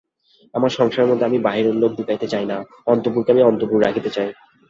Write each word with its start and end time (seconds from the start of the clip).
আমার 0.53 0.71
সংসারের 0.71 1.09
মধ্যে 1.09 1.27
আমি 1.29 1.37
বাহিরের 1.39 1.75
লোক 1.75 1.91
ঢুকাইতে 1.97 2.27
চাই 2.27 2.45
না–অন্তঃপুরকে 2.45 3.33
আমি 3.33 3.43
অন্তঃপুর 3.43 3.77
রাখিতে 3.81 4.09
চাই। 4.09 4.29